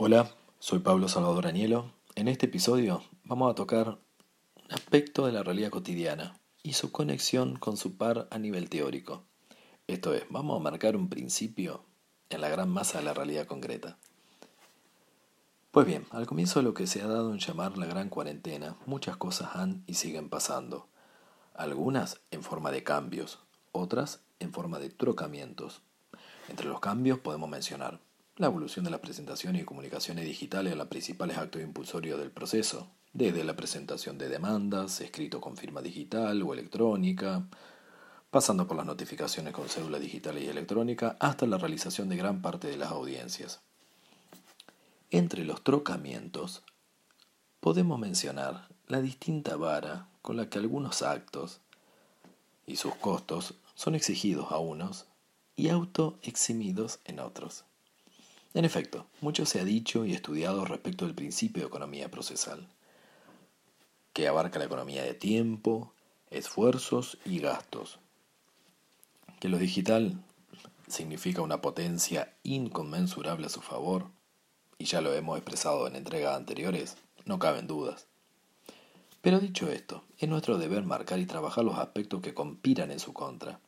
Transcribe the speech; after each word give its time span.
Hola, 0.00 0.30
soy 0.60 0.78
Pablo 0.78 1.08
Salvador 1.08 1.48
Anielo. 1.48 1.92
En 2.14 2.28
este 2.28 2.46
episodio 2.46 3.02
vamos 3.24 3.50
a 3.50 3.56
tocar 3.56 3.88
un 3.88 4.72
aspecto 4.72 5.26
de 5.26 5.32
la 5.32 5.42
realidad 5.42 5.70
cotidiana 5.70 6.38
y 6.62 6.74
su 6.74 6.92
conexión 6.92 7.56
con 7.56 7.76
su 7.76 7.96
par 7.96 8.28
a 8.30 8.38
nivel 8.38 8.70
teórico. 8.70 9.24
Esto 9.88 10.14
es, 10.14 10.22
vamos 10.30 10.56
a 10.56 10.62
marcar 10.62 10.94
un 10.94 11.08
principio 11.08 11.82
en 12.30 12.40
la 12.40 12.48
gran 12.48 12.68
masa 12.68 12.98
de 12.98 13.06
la 13.06 13.12
realidad 13.12 13.46
concreta. 13.46 13.98
Pues 15.72 15.84
bien, 15.84 16.06
al 16.12 16.28
comienzo 16.28 16.60
de 16.60 16.64
lo 16.64 16.74
que 16.74 16.86
se 16.86 17.02
ha 17.02 17.08
dado 17.08 17.32
en 17.32 17.40
llamar 17.40 17.76
la 17.76 17.86
gran 17.86 18.08
cuarentena, 18.08 18.76
muchas 18.86 19.16
cosas 19.16 19.56
han 19.56 19.82
y 19.88 19.94
siguen 19.94 20.28
pasando. 20.28 20.86
Algunas 21.54 22.20
en 22.30 22.44
forma 22.44 22.70
de 22.70 22.84
cambios, 22.84 23.40
otras 23.72 24.20
en 24.38 24.52
forma 24.52 24.78
de 24.78 24.90
trocamientos. 24.90 25.82
Entre 26.48 26.68
los 26.68 26.78
cambios 26.78 27.18
podemos 27.18 27.50
mencionar 27.50 27.98
la 28.38 28.46
evolución 28.46 28.84
de 28.84 28.92
las 28.92 29.00
presentaciones 29.00 29.62
y 29.62 29.64
comunicaciones 29.64 30.24
digitales 30.24 30.72
a 30.72 30.76
los 30.76 30.86
principales 30.86 31.36
actos 31.36 31.60
impulsorios 31.60 32.20
del 32.20 32.30
proceso, 32.30 32.88
desde 33.12 33.42
la 33.42 33.56
presentación 33.56 34.16
de 34.16 34.28
demandas, 34.28 35.00
escrito 35.00 35.40
con 35.40 35.56
firma 35.56 35.82
digital 35.82 36.40
o 36.42 36.52
electrónica, 36.52 37.48
pasando 38.30 38.68
por 38.68 38.76
las 38.76 38.86
notificaciones 38.86 39.52
con 39.52 39.68
cédula 39.68 39.98
digital 39.98 40.38
y 40.38 40.46
electrónica, 40.46 41.16
hasta 41.18 41.46
la 41.46 41.58
realización 41.58 42.08
de 42.08 42.16
gran 42.16 42.40
parte 42.40 42.68
de 42.68 42.76
las 42.76 42.92
audiencias. 42.92 43.60
Entre 45.10 45.44
los 45.44 45.64
trocamientos, 45.64 46.62
podemos 47.58 47.98
mencionar 47.98 48.68
la 48.86 49.00
distinta 49.00 49.56
vara 49.56 50.06
con 50.22 50.36
la 50.36 50.48
que 50.48 50.58
algunos 50.58 51.02
actos 51.02 51.60
y 52.66 52.76
sus 52.76 52.94
costos 52.94 53.54
son 53.74 53.96
exigidos 53.96 54.52
a 54.52 54.58
unos 54.58 55.06
y 55.56 55.70
autoeximidos 55.70 57.00
en 57.04 57.18
otros. 57.18 57.64
En 58.54 58.64
efecto, 58.64 59.06
mucho 59.20 59.44
se 59.46 59.60
ha 59.60 59.64
dicho 59.64 60.04
y 60.04 60.14
estudiado 60.14 60.64
respecto 60.64 61.04
del 61.04 61.14
principio 61.14 61.62
de 61.62 61.68
economía 61.68 62.10
procesal, 62.10 62.68
que 64.12 64.26
abarca 64.26 64.58
la 64.58 64.64
economía 64.64 65.02
de 65.02 65.14
tiempo, 65.14 65.92
esfuerzos 66.30 67.18
y 67.24 67.40
gastos. 67.40 67.98
Que 69.38 69.48
lo 69.48 69.58
digital 69.58 70.24
significa 70.88 71.42
una 71.42 71.60
potencia 71.60 72.34
inconmensurable 72.42 73.46
a 73.46 73.50
su 73.50 73.60
favor, 73.60 74.10
y 74.78 74.86
ya 74.86 75.00
lo 75.00 75.12
hemos 75.12 75.36
expresado 75.36 75.86
en 75.86 75.96
entregas 75.96 76.36
anteriores, 76.36 76.96
no 77.26 77.38
caben 77.38 77.66
dudas. 77.66 78.06
Pero 79.20 79.40
dicho 79.40 79.70
esto, 79.70 80.04
es 80.18 80.28
nuestro 80.28 80.58
deber 80.58 80.84
marcar 80.84 81.18
y 81.18 81.26
trabajar 81.26 81.64
los 81.64 81.78
aspectos 81.78 82.22
que 82.22 82.34
conspiran 82.34 82.90
en 82.90 83.00
su 83.00 83.12
contra. 83.12 83.60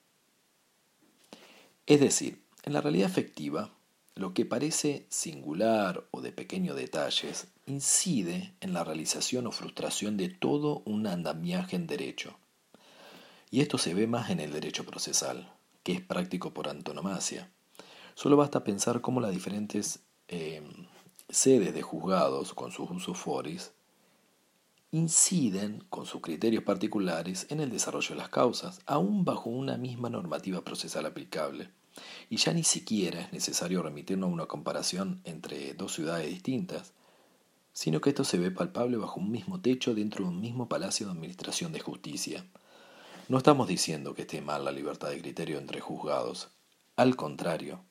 Es 1.87 2.01
decir, 2.01 2.43
en 2.63 2.73
la 2.73 2.81
realidad 2.81 3.11
efectiva, 3.11 3.71
lo 4.15 4.35
que 4.35 4.45
parece 4.45 5.07
singular 5.09 6.07
o 6.11 6.21
de 6.21 6.33
pequeños 6.33 6.77
detalles 6.77 7.49
incide 7.67 8.55
en 8.61 8.73
la 8.73 8.85
realización 8.85 9.47
o 9.47 9.53
frustración 9.53 10.17
de 10.17 10.29
todo 10.29 10.83
un 10.85 11.07
andamiaje 11.07 11.77
en 11.77 11.87
derecho. 11.87 12.37
Y 13.51 13.61
esto 13.61 13.79
se 13.79 13.95
ve 13.95 14.07
más 14.07 14.31
en 14.31 14.41
el 14.41 14.53
derecho 14.53 14.85
procesal, 14.85 15.53
que 15.83 15.93
es 15.93 16.01
práctico 16.01 16.53
por 16.53 16.69
antonomasia. 16.69 17.51
Solo 18.15 18.37
basta 18.37 18.65
pensar 18.65 19.01
cómo 19.01 19.21
las 19.21 19.33
diferentes 19.33 20.01
eh, 20.29 20.63
sedes 21.29 21.75
de 21.75 21.83
juzgados, 21.83 22.55
con 22.55 22.73
sus 22.73 22.91
usos 22.91 23.17
foris, 23.17 23.73
inciden 24.93 25.85
con 25.89 26.07
sus 26.07 26.21
criterios 26.21 26.65
particulares 26.65 27.47
en 27.51 27.61
el 27.61 27.71
desarrollo 27.71 28.11
de 28.11 28.17
las 28.17 28.29
causas, 28.29 28.81
aún 28.87 29.25
bajo 29.25 29.51
una 29.51 29.77
misma 29.77 30.11
normativa 30.11 30.63
procesal 30.63 31.07
aplicable. 31.07 31.71
Y 32.29 32.37
ya 32.37 32.53
ni 32.53 32.65
siquiera 32.65 33.21
es 33.21 33.33
necesario 33.33 33.83
remitirnos 33.83 34.29
a 34.29 34.33
una 34.33 34.47
comparación 34.47 35.21
entre 35.25 35.75
dos 35.75 35.95
ciudades 35.95 36.29
distintas, 36.29 36.93
sino 37.73 38.01
que 38.01 38.11
esto 38.11 38.25
se 38.25 38.39
ve 38.39 38.51
palpable 38.51 38.97
bajo 38.97 39.21
un 39.21 39.31
mismo 39.31 39.61
techo 39.61 39.95
dentro 39.95 40.25
de 40.25 40.31
un 40.31 40.41
mismo 40.41 40.69
palacio 40.69 41.07
de 41.07 41.13
administración 41.13 41.73
de 41.73 41.81
justicia. 41.81 42.45
No 43.29 43.39
estamos 43.39 43.69
diciendo 43.69 44.15
que 44.15 44.23
esté 44.23 44.41
mal 44.41 44.65
la 44.65 44.73
libertad 44.73 45.11
de 45.11 45.21
criterio 45.21 45.59
entre 45.59 45.81
juzgados, 45.81 46.49
al 46.97 47.17
contrario. 47.17 47.85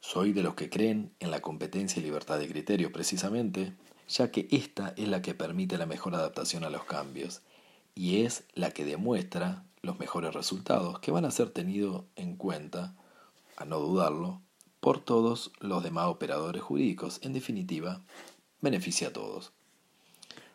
Soy 0.00 0.32
de 0.32 0.42
los 0.42 0.54
que 0.54 0.70
creen 0.70 1.14
en 1.20 1.30
la 1.30 1.40
competencia 1.40 2.00
y 2.00 2.04
libertad 2.04 2.38
de 2.38 2.48
criterio 2.48 2.90
precisamente, 2.90 3.74
ya 4.08 4.30
que 4.30 4.48
esta 4.50 4.94
es 4.96 5.08
la 5.08 5.20
que 5.20 5.34
permite 5.34 5.76
la 5.76 5.86
mejor 5.86 6.14
adaptación 6.14 6.64
a 6.64 6.70
los 6.70 6.84
cambios 6.84 7.42
y 7.94 8.22
es 8.22 8.44
la 8.54 8.70
que 8.70 8.84
demuestra 8.84 9.64
los 9.82 9.98
mejores 9.98 10.34
resultados 10.34 11.00
que 11.00 11.10
van 11.10 11.24
a 11.24 11.30
ser 11.30 11.50
tenidos 11.50 12.04
en 12.16 12.36
cuenta, 12.36 12.94
a 13.60 13.66
no 13.66 13.78
dudarlo, 13.78 14.40
por 14.80 14.98
todos 14.98 15.52
los 15.60 15.82
demás 15.82 16.06
operadores 16.06 16.62
jurídicos. 16.62 17.20
En 17.22 17.34
definitiva, 17.34 18.02
beneficia 18.60 19.08
a 19.08 19.12
todos. 19.12 19.52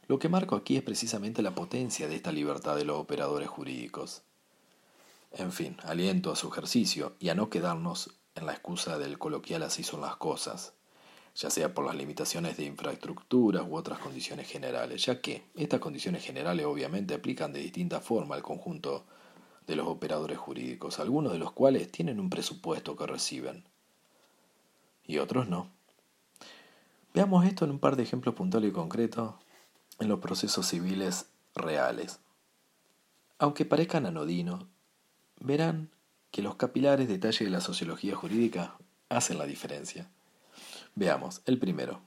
Lo 0.08 0.18
que 0.20 0.28
marco 0.28 0.56
aquí 0.56 0.76
es 0.76 0.84
precisamente 0.84 1.44
la 1.44 1.56
potencia 1.56 2.08
de 2.08 2.16
esta 2.16 2.32
libertad 2.32 2.76
de 2.76 2.84
los 2.84 2.98
operadores 2.98 3.48
jurídicos. 3.48 4.24
En 5.32 5.52
fin, 5.52 5.78
aliento 5.84 6.32
a 6.32 6.36
su 6.36 6.48
ejercicio 6.48 7.16
y 7.20 7.30
a 7.30 7.36
no 7.36 7.50
quedarnos 7.50 8.16
en 8.34 8.48
la 8.48 8.54
excusa 8.54 8.98
del 8.98 9.20
coloquial 9.20 9.64
así 9.64 9.84
son 9.84 10.02
las 10.02 10.16
cosas, 10.16 10.74
ya 11.36 11.50
sea 11.50 11.74
por 11.74 11.86
las 11.86 11.96
limitaciones 11.96 12.58
de 12.58 12.66
infraestructuras 12.66 13.66
u 13.68 13.76
otras 13.76 14.00
condiciones 14.00 14.48
generales, 14.48 15.06
ya 15.06 15.22
que 15.22 15.46
estas 15.56 15.80
condiciones 15.80 16.24
generales 16.24 16.66
obviamente 16.66 17.14
aplican 17.14 17.54
de 17.54 17.60
distinta 17.60 18.02
forma 18.02 18.36
al 18.36 18.44
conjunto 18.44 19.06
de 19.68 19.76
los 19.76 19.88
operadores 19.88 20.38
jurídicos, 20.38 21.00
algunos 21.00 21.32
de 21.34 21.40
los 21.40 21.52
cuales 21.52 21.92
tienen 21.92 22.20
un 22.20 22.30
presupuesto 22.30 22.96
que 22.96 23.08
reciben 23.08 23.66
y 25.08 25.18
otros 25.20 25.48
no. 25.48 25.70
Veamos 27.14 27.46
esto 27.46 27.66
en 27.66 27.72
un 27.72 27.80
par 27.80 27.96
de 27.96 28.04
ejemplos 28.04 28.36
puntuales 28.36 28.70
y 28.70 28.74
concretos 28.74 29.36
en 30.00 30.10
los 30.10 30.20
procesos 30.20 30.68
civiles 30.68 31.30
reales. 31.54 32.20
Aunque 33.38 33.66
parezcan 33.66 34.06
anodinos, 34.06 34.66
verán 35.40 35.90
que 36.32 36.42
los 36.42 36.56
capilares 36.56 37.08
detalles 37.08 37.40
de 37.40 37.50
la 37.50 37.62
sociología 37.62 38.16
jurídica 38.16 38.78
hacen 39.10 39.38
la 39.38 39.46
diferencia. 39.46 40.10
Veamos, 40.96 41.42
el 41.46 41.60
primero. 41.60 42.02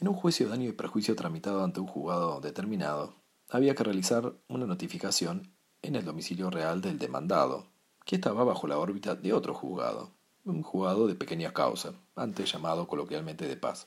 En 0.00 0.08
un 0.08 0.14
juicio 0.14 0.46
de 0.46 0.52
daño 0.52 0.68
y 0.68 0.72
perjuicio 0.72 1.14
tramitado 1.16 1.62
ante 1.62 1.80
un 1.80 1.86
juzgado 1.86 2.40
determinado, 2.40 3.14
había 3.50 3.74
que 3.74 3.84
realizar 3.84 4.34
una 4.48 4.66
notificación 4.66 5.52
en 5.84 5.96
el 5.96 6.04
domicilio 6.04 6.50
real 6.50 6.80
del 6.80 6.98
demandado, 6.98 7.66
que 8.06 8.16
estaba 8.16 8.42
bajo 8.42 8.66
la 8.66 8.78
órbita 8.78 9.14
de 9.14 9.34
otro 9.34 9.52
juzgado, 9.54 10.10
un 10.44 10.62
juzgado 10.62 11.06
de 11.06 11.14
pequeña 11.14 11.52
causa, 11.52 11.92
antes 12.16 12.50
llamado 12.50 12.88
coloquialmente 12.88 13.46
de 13.46 13.56
paz. 13.56 13.86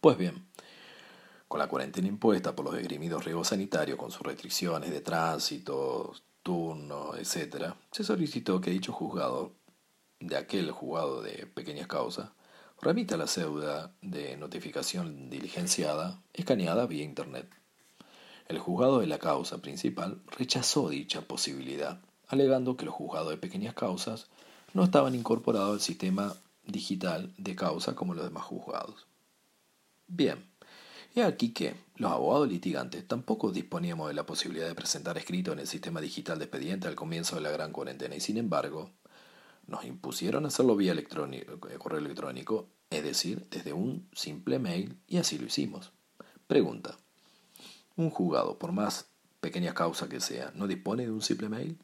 Pues 0.00 0.16
bien, 0.16 0.46
con 1.46 1.58
la 1.58 1.68
cuarentena 1.68 2.08
impuesta 2.08 2.56
por 2.56 2.64
los 2.64 2.74
esgrimidos 2.74 3.24
riesgos 3.24 3.48
sanitarios, 3.48 3.98
con 3.98 4.10
sus 4.10 4.22
restricciones 4.22 4.90
de 4.90 5.02
tránsito, 5.02 6.14
turno, 6.42 7.14
etc., 7.16 7.74
se 7.90 8.04
solicitó 8.04 8.60
que 8.60 8.70
dicho 8.70 8.92
juzgado, 8.92 9.52
de 10.20 10.36
aquel 10.36 10.70
juzgado 10.70 11.22
de 11.22 11.46
pequeñas 11.46 11.86
causas, 11.86 12.30
remita 12.80 13.16
la 13.16 13.26
cédula 13.26 13.92
de 14.00 14.36
notificación 14.38 15.28
diligenciada 15.28 16.22
escaneada 16.32 16.86
vía 16.86 17.04
Internet. 17.04 17.57
El 18.48 18.58
juzgado 18.58 19.00
de 19.00 19.06
la 19.06 19.18
causa 19.18 19.58
principal 19.58 20.22
rechazó 20.26 20.88
dicha 20.88 21.20
posibilidad, 21.20 22.00
alegando 22.28 22.78
que 22.78 22.86
los 22.86 22.94
juzgados 22.94 23.28
de 23.28 23.36
pequeñas 23.36 23.74
causas 23.74 24.28
no 24.72 24.84
estaban 24.84 25.14
incorporados 25.14 25.74
al 25.74 25.80
sistema 25.80 26.34
digital 26.64 27.34
de 27.36 27.54
causa 27.54 27.94
como 27.94 28.14
los 28.14 28.24
demás 28.24 28.44
juzgados. 28.44 29.06
Bien, 30.06 30.46
y 31.14 31.20
aquí 31.20 31.52
que 31.52 31.74
los 31.96 32.10
abogados 32.10 32.48
litigantes 32.48 33.06
tampoco 33.06 33.52
disponíamos 33.52 34.08
de 34.08 34.14
la 34.14 34.24
posibilidad 34.24 34.66
de 34.66 34.74
presentar 34.74 35.18
escrito 35.18 35.52
en 35.52 35.58
el 35.58 35.66
sistema 35.66 36.00
digital 36.00 36.38
de 36.38 36.46
expediente 36.46 36.88
al 36.88 36.94
comienzo 36.94 37.36
de 37.36 37.42
la 37.42 37.50
gran 37.50 37.72
cuarentena 37.72 38.16
y 38.16 38.20
sin 38.20 38.38
embargo 38.38 38.90
nos 39.66 39.84
impusieron 39.84 40.46
hacerlo 40.46 40.74
vía 40.74 40.92
electrónico, 40.92 41.68
eh, 41.68 41.76
correo 41.76 41.98
electrónico, 41.98 42.70
es 42.88 43.04
decir, 43.04 43.46
desde 43.50 43.74
un 43.74 44.08
simple 44.14 44.58
mail, 44.58 44.96
y 45.06 45.18
así 45.18 45.36
lo 45.36 45.44
hicimos. 45.44 45.92
Pregunta. 46.46 46.96
¿Un 47.98 48.10
juzgado, 48.10 48.60
por 48.60 48.70
más 48.70 49.08
pequeña 49.40 49.74
causa 49.74 50.08
que 50.08 50.20
sea, 50.20 50.52
no 50.54 50.68
dispone 50.68 51.02
de 51.02 51.10
un 51.10 51.20
simple 51.20 51.48
mail? 51.48 51.76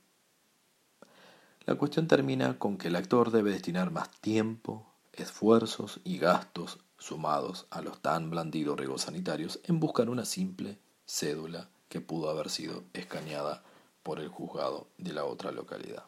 La 1.66 1.74
cuestión 1.74 2.06
termina 2.06 2.56
con 2.56 2.78
que 2.78 2.86
el 2.86 2.94
actor 2.94 3.32
debe 3.32 3.50
destinar 3.50 3.90
más 3.90 4.12
tiempo, 4.20 4.86
esfuerzos 5.12 5.98
y 6.04 6.18
gastos 6.18 6.78
sumados 6.98 7.66
a 7.70 7.82
los 7.82 8.00
tan 8.00 8.30
blandidos 8.30 8.78
riesgos 8.78 9.02
sanitarios 9.02 9.58
en 9.64 9.80
buscar 9.80 10.08
una 10.08 10.24
simple 10.24 10.78
cédula 11.04 11.68
que 11.88 12.00
pudo 12.00 12.30
haber 12.30 12.48
sido 12.48 12.84
escaneada 12.92 13.64
por 14.04 14.20
el 14.20 14.28
juzgado 14.28 14.86
de 14.98 15.14
la 15.14 15.24
otra 15.24 15.50
localidad. 15.50 16.04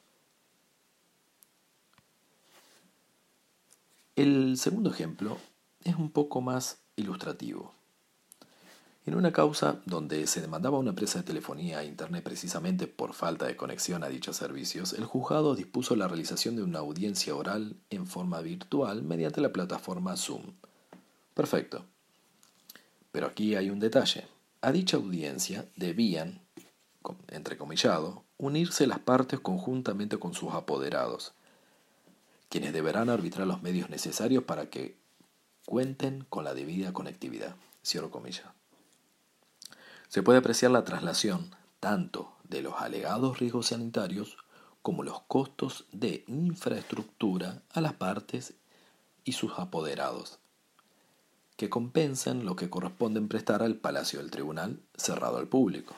El 4.15 4.57
segundo 4.57 4.91
ejemplo 4.91 5.37
es 5.83 5.97
un 5.97 6.13
poco 6.13 6.41
más 6.41 6.79
ilustrativo. 6.95 7.75
En 9.07 9.15
una 9.15 9.33
causa 9.33 9.81
donde 9.87 10.27
se 10.27 10.41
demandaba 10.41 10.81
una 10.81 10.91
empresa 10.91 11.21
de 11.21 11.25
telefonía 11.25 11.81
e 11.81 11.87
Internet 11.87 12.25
precisamente 12.25 12.89
por 12.89 13.15
falta 13.15 13.47
de 13.47 13.55
conexión 13.55 14.03
a 14.03 14.09
dichos 14.09 14.37
servicios, 14.37 14.95
el 14.95 15.05
juzgado 15.05 15.55
dispuso 15.55 15.95
la 15.95 16.09
realización 16.09 16.57
de 16.57 16.65
una 16.65 16.81
audiencia 16.81 17.37
oral 17.37 17.77
en 17.89 18.09
forma 18.09 18.41
virtual 18.41 19.05
mediante 19.05 19.41
la 19.41 19.53
plataforma 19.53 20.17
Zoom, 20.17 20.55
Perfecto. 21.35 21.85
Pero 23.13 23.29
aquí 23.29 23.55
hay 23.55 23.71
un 23.71 23.79
detalle. 23.79 24.27
A 24.61 24.73
dicha 24.73 24.97
audiencia 24.97 25.67
debían, 25.77 26.41
entrecomillado, 27.29 28.25
unirse 28.39 28.89
las 28.89 28.99
partes 28.99 29.39
conjuntamente 29.39 30.19
con 30.19 30.35
sus 30.35 30.53
apoderados, 30.53 31.33
quienes 32.49 32.73
deberán 32.73 33.09
arbitrar 33.09 33.47
los 33.47 33.63
medios 33.63 33.89
necesarios 33.89 34.43
para 34.43 34.69
que 34.69 34.97
cuenten 35.65 36.27
con 36.29 36.43
la 36.43 36.55
debida 36.55 36.93
conectividad. 36.93 37.55
Cierro 37.85 38.11
comillas. 38.11 38.47
Se 40.09 40.23
puede 40.23 40.39
apreciar 40.39 40.71
la 40.71 40.85
traslación 40.85 41.51
tanto 41.81 42.33
de 42.45 42.63
los 42.63 42.75
alegados 42.81 43.39
riesgos 43.39 43.67
sanitarios 43.67 44.39
como 44.83 45.03
los 45.03 45.21
costos 45.23 45.87
de 45.93 46.25
infraestructura 46.29 47.63
a 47.73 47.81
las 47.81 47.95
partes 47.95 48.55
y 49.25 49.33
sus 49.33 49.59
apoderados, 49.59 50.39
que 51.57 51.69
compensan 51.69 52.45
lo 52.45 52.55
que 52.55 52.71
corresponden 52.71 53.29
prestar 53.29 53.63
al 53.63 53.75
Palacio 53.75 54.21
del 54.21 54.31
Tribunal 54.31 54.81
cerrado 54.97 55.39
al 55.39 55.49
público. 55.49 55.95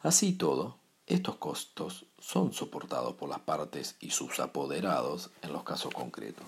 Así 0.00 0.32
todo, 0.32 0.78
estos 1.06 1.36
costos 1.36 2.06
son 2.20 2.52
soportados 2.52 3.14
por 3.14 3.28
las 3.28 3.40
partes 3.40 3.96
y 3.98 4.10
sus 4.10 4.38
apoderados 4.38 5.30
en 5.42 5.52
los 5.52 5.64
casos 5.64 5.92
concretos. 5.92 6.46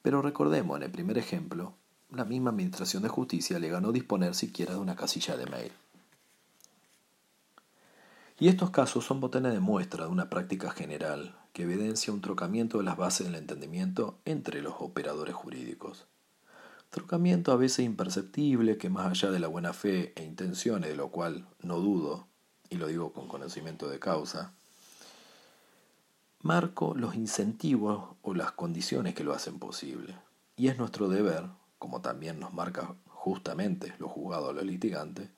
Pero 0.00 0.22
recordemos 0.22 0.78
en 0.78 0.84
el 0.84 0.90
primer 0.90 1.18
ejemplo, 1.18 1.74
la 2.10 2.24
misma 2.24 2.50
Administración 2.50 3.02
de 3.02 3.08
Justicia 3.08 3.58
le 3.58 3.68
ganó 3.68 3.92
disponer 3.92 4.34
siquiera 4.34 4.72
de 4.72 4.80
una 4.80 4.96
casilla 4.96 5.36
de 5.36 5.46
mail. 5.46 5.72
Y 8.40 8.48
estos 8.48 8.70
casos 8.70 9.04
son 9.04 9.20
botones 9.20 9.52
de 9.52 9.60
muestra 9.60 10.04
de 10.04 10.10
una 10.10 10.30
práctica 10.30 10.70
general 10.70 11.36
que 11.52 11.64
evidencia 11.64 12.12
un 12.12 12.20
trocamiento 12.20 12.78
de 12.78 12.84
las 12.84 12.96
bases 12.96 13.26
del 13.26 13.34
entendimiento 13.34 14.18
entre 14.24 14.62
los 14.62 14.74
operadores 14.78 15.34
jurídicos. 15.34 16.06
Trocamiento 16.90 17.52
a 17.52 17.56
veces 17.56 17.84
imperceptible 17.84 18.78
que 18.78 18.88
más 18.88 19.10
allá 19.10 19.30
de 19.30 19.40
la 19.40 19.48
buena 19.48 19.72
fe 19.72 20.12
e 20.16 20.24
intenciones, 20.24 20.88
de 20.88 20.96
lo 20.96 21.10
cual 21.10 21.46
no 21.62 21.80
dudo, 21.80 22.28
y 22.70 22.76
lo 22.76 22.86
digo 22.86 23.12
con 23.12 23.28
conocimiento 23.28 23.88
de 23.88 23.98
causa, 23.98 24.54
marco 26.40 26.94
los 26.94 27.14
incentivos 27.16 28.16
o 28.22 28.34
las 28.34 28.52
condiciones 28.52 29.14
que 29.14 29.24
lo 29.24 29.34
hacen 29.34 29.58
posible. 29.58 30.16
Y 30.56 30.68
es 30.68 30.78
nuestro 30.78 31.08
deber, 31.08 31.46
como 31.78 32.00
también 32.00 32.40
nos 32.40 32.52
marca 32.52 32.94
justamente 33.06 33.94
los 33.98 34.10
juzgados 34.10 34.50
a 34.50 34.52
los 34.52 34.64
litigantes, 34.64 35.30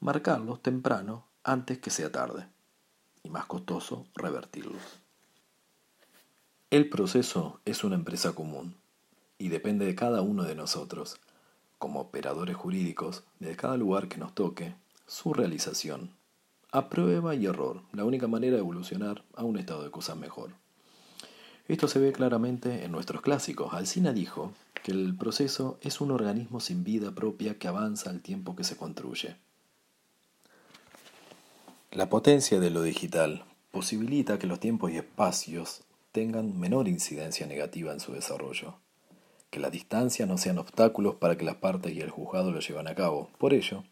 marcarlos 0.00 0.62
temprano 0.62 1.24
antes 1.44 1.78
que 1.78 1.90
sea 1.90 2.10
tarde 2.10 2.46
y 3.22 3.30
más 3.30 3.46
costoso 3.46 4.06
revertirlos. 4.14 5.00
El 6.70 6.88
proceso 6.88 7.60
es 7.64 7.84
una 7.84 7.94
empresa 7.94 8.34
común 8.34 8.74
y 9.38 9.48
depende 9.48 9.86
de 9.86 9.94
cada 9.94 10.22
uno 10.22 10.42
de 10.42 10.54
nosotros, 10.54 11.20
como 11.78 12.00
operadores 12.00 12.56
jurídicos, 12.56 13.24
de 13.38 13.54
cada 13.56 13.76
lugar 13.76 14.08
que 14.08 14.18
nos 14.18 14.34
toque, 14.34 14.74
su 15.06 15.32
realización 15.32 16.10
a 16.72 16.88
prueba 16.88 17.34
y 17.34 17.46
error, 17.46 17.82
la 17.92 18.04
única 18.04 18.26
manera 18.26 18.54
de 18.54 18.60
evolucionar 18.60 19.24
a 19.34 19.44
un 19.44 19.58
estado 19.58 19.84
de 19.84 19.90
cosas 19.90 20.16
mejor. 20.16 20.50
Esto 21.68 21.88
se 21.88 21.98
ve 21.98 22.12
claramente 22.12 22.84
en 22.84 22.92
nuestros 22.92 23.22
clásicos. 23.22 23.72
Alcina 23.72 24.12
dijo 24.12 24.52
que 24.86 24.92
el 24.92 25.16
proceso 25.16 25.80
es 25.82 26.00
un 26.00 26.12
organismo 26.12 26.60
sin 26.60 26.84
vida 26.84 27.10
propia 27.12 27.58
que 27.58 27.66
avanza 27.66 28.08
al 28.08 28.20
tiempo 28.20 28.54
que 28.54 28.62
se 28.62 28.76
construye. 28.76 29.34
La 31.90 32.08
potencia 32.08 32.60
de 32.60 32.70
lo 32.70 32.82
digital 32.82 33.42
posibilita 33.72 34.38
que 34.38 34.46
los 34.46 34.60
tiempos 34.60 34.92
y 34.92 34.98
espacios 34.98 35.82
tengan 36.12 36.56
menor 36.60 36.86
incidencia 36.86 37.48
negativa 37.48 37.92
en 37.92 37.98
su 37.98 38.12
desarrollo, 38.12 38.76
que 39.50 39.58
las 39.58 39.72
distancias 39.72 40.28
no 40.28 40.38
sean 40.38 40.58
obstáculos 40.58 41.16
para 41.16 41.36
que 41.36 41.44
las 41.44 41.56
partes 41.56 41.92
y 41.92 42.00
el 42.00 42.10
juzgado 42.10 42.52
lo 42.52 42.60
lleven 42.60 42.86
a 42.86 42.94
cabo. 42.94 43.28
Por 43.38 43.54
ello, 43.54 43.82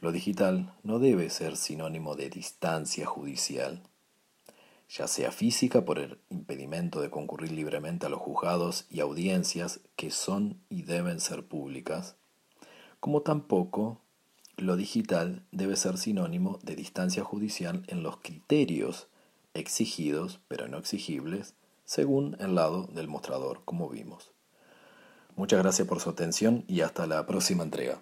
lo 0.00 0.10
digital 0.10 0.72
no 0.82 1.00
debe 1.00 1.28
ser 1.28 1.58
sinónimo 1.58 2.16
de 2.16 2.30
distancia 2.30 3.04
judicial, 3.04 3.82
ya 4.94 5.08
sea 5.08 5.32
física 5.32 5.84
por 5.84 5.98
el 5.98 6.18
impedimento 6.30 7.00
de 7.00 7.10
concurrir 7.10 7.50
libremente 7.50 8.06
a 8.06 8.08
los 8.08 8.20
juzgados 8.20 8.86
y 8.88 9.00
audiencias 9.00 9.80
que 9.96 10.12
son 10.12 10.60
y 10.68 10.82
deben 10.82 11.18
ser 11.18 11.44
públicas, 11.44 12.14
como 13.00 13.22
tampoco 13.22 14.00
lo 14.56 14.76
digital 14.76 15.44
debe 15.50 15.74
ser 15.74 15.98
sinónimo 15.98 16.60
de 16.62 16.76
distancia 16.76 17.24
judicial 17.24 17.82
en 17.88 18.04
los 18.04 18.18
criterios 18.18 19.08
exigidos, 19.52 20.38
pero 20.46 20.68
no 20.68 20.78
exigibles, 20.78 21.54
según 21.84 22.36
el 22.38 22.54
lado 22.54 22.84
del 22.84 23.08
mostrador, 23.08 23.62
como 23.64 23.88
vimos. 23.88 24.30
Muchas 25.34 25.60
gracias 25.60 25.88
por 25.88 25.98
su 25.98 26.10
atención 26.10 26.64
y 26.68 26.82
hasta 26.82 27.08
la 27.08 27.26
próxima 27.26 27.64
entrega. 27.64 27.98